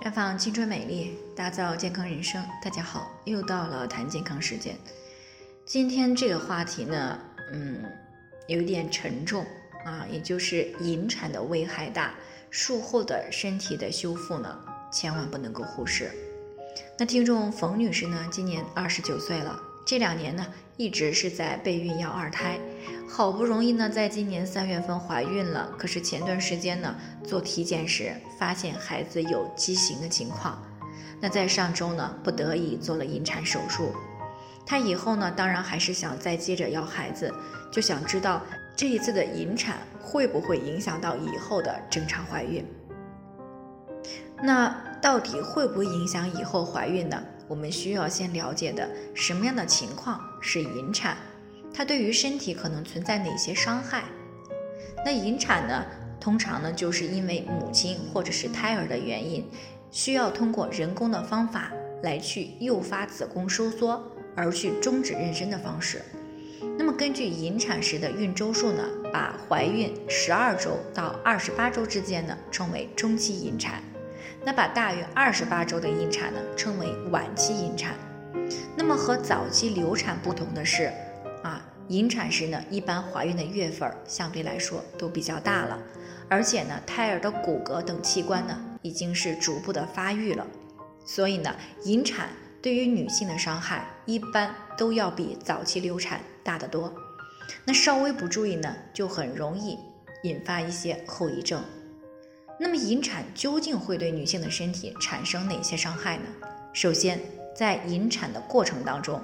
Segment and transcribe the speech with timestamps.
[0.00, 2.42] 绽放青春美丽，打造健康人生。
[2.64, 4.76] 大家好，又到了谈健康时间。
[5.64, 7.18] 今天这个话题呢，
[7.52, 7.84] 嗯，
[8.48, 9.46] 有点沉重
[9.84, 12.14] 啊，也就是引产的危害大，
[12.50, 14.58] 术后的身体的修复呢，
[14.90, 16.10] 千万不能够忽视。
[16.98, 20.46] 那听众冯女士呢，今年二十九岁了，这两年呢，
[20.76, 22.58] 一直是在备孕要二胎。
[23.08, 30.62] 好不容易呢，在今年三月份怀孕了，可是前段时间呢，做体检时发现孩子有畸形的情况。
[31.20, 33.92] 那在上周呢，不得已做了引产手术。
[34.64, 37.32] 她以后呢，当然还是想再接着要孩子，
[37.70, 38.40] 就想知道
[38.74, 42.64] 这一次的引产会不会影响到以后的正常怀孕。
[44.42, 47.22] 那到底会不会影响以后怀孕呢？
[47.52, 51.18] 我们需要先了解的什么样的情况是引产？
[51.70, 54.04] 它对于身体可能存在哪些伤害？
[55.04, 55.84] 那引产呢？
[56.18, 59.46] 通常呢，就是因为母亲或者是胎儿的原因，
[59.90, 61.70] 需要通过人工的方法
[62.02, 64.02] 来去诱发子宫收缩
[64.34, 66.00] 而去终止妊娠的方式。
[66.78, 68.82] 那么根据引产时的孕周数呢，
[69.12, 73.82] 把怀孕十二周到二十八周之间呢称为中期引产，
[74.44, 77.94] 那把大于二十八周的引产呢称为晚期引产。
[78.76, 80.92] 那么和早期流产不同的是。
[81.42, 85.76] 啊引产时呢，一般怀孕的月份相对来说都比较大了，
[86.28, 90.46] 而且呢，胎儿的骨骼等器官呢已经是逐步的发育了，
[91.04, 91.54] 所以呢，
[91.84, 92.30] 引产
[92.62, 96.94] 对于女性的伤害一般都要比早期流产大得多。
[97.64, 99.76] 那稍微不注意呢，就很容易
[100.22, 101.62] 引发一些后遗症。
[102.58, 106.24] 那么引产究竟会对女性的身体产生哪些伤害呢？
[106.72, 107.20] 首先，
[107.54, 109.20] 在引产的过程当中，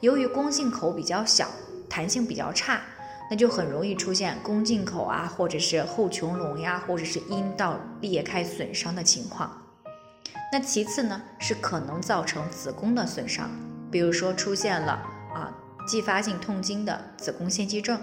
[0.00, 1.48] 由于宫颈口比较小。
[1.88, 2.80] 弹性比较差，
[3.28, 9.62] 那就很容易出现宫颈口啊，或者是后穹窿呀，或者是阴道裂开损伤的情况。
[10.50, 13.50] 那其次呢，是可能造成子宫的损伤，
[13.90, 14.92] 比如说出现了
[15.34, 15.52] 啊
[15.86, 18.00] 继发性痛经的子宫腺肌症。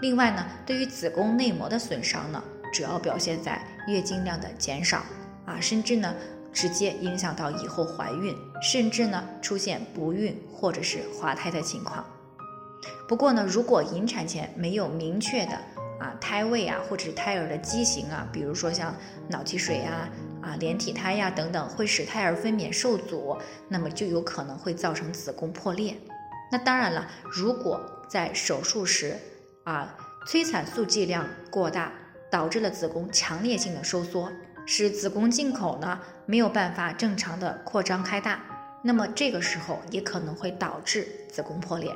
[0.00, 2.40] 另外呢，对于子宫内膜的损伤呢，
[2.72, 5.04] 主要表现在月经量的减少
[5.44, 6.14] 啊，甚至呢
[6.52, 12.04] 直接影响到以后怀孕，甚至呢出现不孕或者是滑胎的情况。
[13.06, 15.52] 不过呢，如果引产前没有明确的
[16.00, 18.94] 啊胎位啊，或者是胎儿的畸形啊，比如说像
[19.28, 20.08] 脑积水呀、
[20.40, 23.36] 啊连体胎呀等等，会使胎儿分娩受阻，
[23.68, 25.94] 那么就有可能会造成子宫破裂。
[26.50, 29.16] 那当然了，如果在手术时
[29.64, 29.94] 啊
[30.26, 31.92] 催产素剂量过大，
[32.32, 34.32] 导致了子宫强烈性的收缩，
[34.64, 38.40] 使子宫颈口呢没有办法正常的扩张开大，
[38.82, 41.94] 那么这个时候也可能会导致子宫破裂。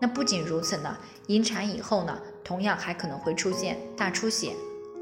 [0.00, 4.52] 那不仅如此呢，引产以后呢，同样还可能会出现大出血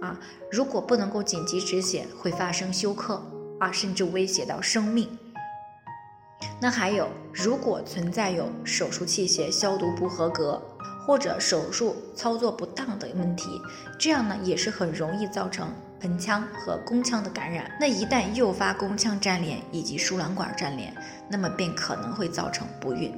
[0.03, 0.21] 啊。
[0.53, 3.22] 如果不能够紧急止血，会发生休克
[3.59, 5.19] 啊，甚至威胁到生命。
[6.60, 10.62] 那还有，如果存在有手术器械消毒不合格
[11.06, 13.61] 或者手术操作不当的问题，
[13.99, 17.71] 这样呢也是很容易造成盆腔和宫腔的感染。
[17.81, 20.94] 那一旦诱发宫腔粘连以及输卵管粘连，
[21.28, 23.12] 那么便可能会造成不孕。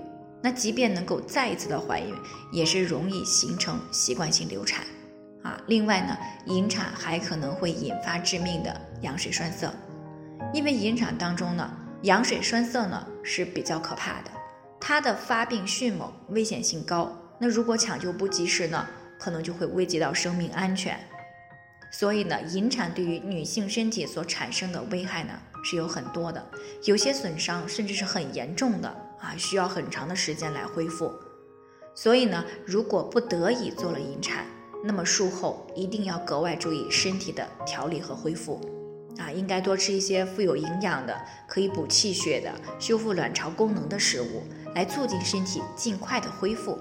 [0.44, 2.12] 那即便能够再一次的怀孕，
[2.50, 4.84] 也是容易形成习惯性流产，
[5.44, 9.72] 啊，另外呢，引产还可能会引发致命的羊水栓塞，
[10.53, 11.71] 因为引产当中呢，
[12.03, 14.32] 羊水栓塞呢是比较可怕的，
[14.81, 18.86] 它的发病迅猛，危险性高，那如果抢救不及时呢，
[19.19, 20.97] 可能就会危及到生命安全，
[21.91, 25.32] 所以呢，引产对于女性身体所产生的危害呢
[25.64, 26.41] 是有很多的，
[26.84, 28.88] 有些损伤甚至是很严重的。
[29.19, 31.12] 啊，需要很长的时间来恢复，
[31.97, 34.47] 所以呢，如果不得已做了引产，
[34.84, 38.60] 那么术后一定要格外注意身体的调理和恢复。
[39.19, 44.42] 啊，应该多吃一些富有营养的、可以补气血的、修复卵巢功能的食物，
[44.76, 46.78] 来促进身体尽快的恢复。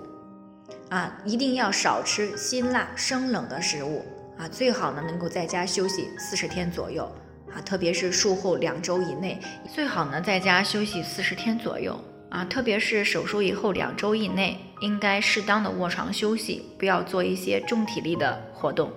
[0.91, 4.06] 啊，一定要少吃辛辣生冷的食物。
[4.38, 7.09] 啊，最好呢能够在家休息四十天左右。
[7.50, 9.40] 啊，特别是术后两周以内，
[9.73, 11.97] 最好呢在家休息四十天左右。
[12.29, 18.91] 啊，特别是手术以后两周以内，应该适当的卧床休息，不要做一些重体力的活动。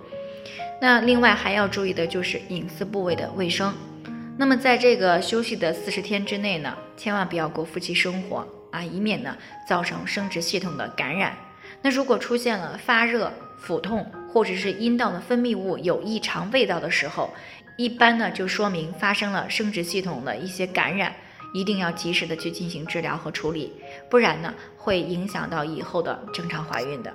[0.81, 3.73] 那另外还要注意的就是隐私部位的卫生。
[4.37, 9.33] 那么在这个休息的四十天之内呢，千万不要过夫妻生活啊，以免呢
[9.65, 11.33] 造成生殖系统的感染。
[11.85, 17.29] 那如果出现了发热、腹痛，或者是阴道的分泌物有异常味道的时候，
[17.77, 21.13] 一般呢就说明发生了生殖系统的一些感染。
[21.53, 23.71] 一定要及时的去进行治疗和处理，
[24.09, 27.13] 不然呢会影响到以后的正常怀孕的。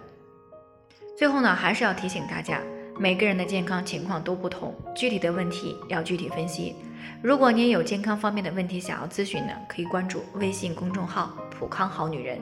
[1.18, 2.60] 最后呢，还是要提醒大家，
[2.96, 6.76] 每个人的健康情况都不同，具体的问题要具体分析。
[7.20, 12.38] 如果您有健康方面的问题想要咨询呢，可以关注微信公众号“普康好女人”，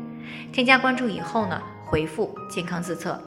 [0.52, 3.19] 添加关注以后呢，回复“健康自测”，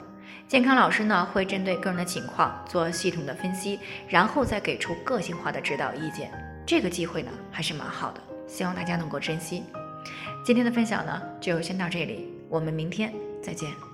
[0.46, 6.30] 健康老师呢会针对个人的情况做系统的分析，然后再给出个性化的指导意见。
[6.64, 9.64] 这个机会呢还是蛮好的，希望大家能够珍惜。
[10.44, 13.12] 今天的分享呢就先到这里，我们明天
[13.42, 13.91] 再见。